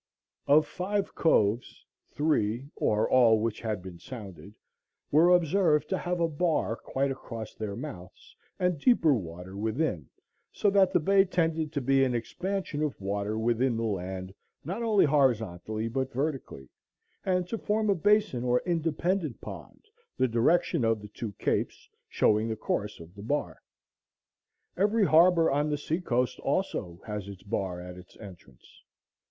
[0.47, 4.55] Of five coves, three, or all which had been sounded,
[5.11, 10.09] were observed to have a bar quite across their mouths and deeper water within,
[10.51, 14.33] so that the bay tended to be an expansion of water within the land
[14.65, 16.67] not only horizontally but vertically,
[17.23, 19.85] and to form a basin or independent pond,
[20.17, 23.61] the direction of the two capes showing the course of the bar.
[24.75, 28.81] Every harbor on the sea coast, also, has its bar at its entrance.